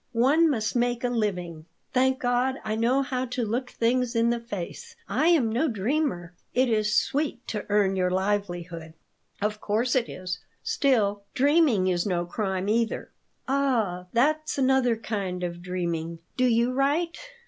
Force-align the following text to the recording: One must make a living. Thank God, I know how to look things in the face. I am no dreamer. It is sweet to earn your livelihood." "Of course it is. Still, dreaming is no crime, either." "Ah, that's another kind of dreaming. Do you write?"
One 0.17 0.49
must 0.49 0.75
make 0.75 1.03
a 1.03 1.09
living. 1.09 1.67
Thank 1.93 2.17
God, 2.17 2.55
I 2.63 2.73
know 2.73 3.03
how 3.03 3.25
to 3.25 3.45
look 3.45 3.69
things 3.69 4.15
in 4.15 4.31
the 4.31 4.39
face. 4.39 4.95
I 5.07 5.27
am 5.27 5.51
no 5.51 5.67
dreamer. 5.67 6.33
It 6.55 6.69
is 6.69 6.95
sweet 6.95 7.47
to 7.49 7.67
earn 7.69 7.95
your 7.95 8.09
livelihood." 8.09 8.95
"Of 9.43 9.61
course 9.61 9.95
it 9.95 10.09
is. 10.09 10.39
Still, 10.63 11.21
dreaming 11.35 11.85
is 11.87 12.07
no 12.07 12.25
crime, 12.25 12.67
either." 12.67 13.11
"Ah, 13.47 14.07
that's 14.11 14.57
another 14.57 14.95
kind 14.95 15.43
of 15.43 15.61
dreaming. 15.61 16.17
Do 16.35 16.45
you 16.45 16.71
write?" 16.73 17.19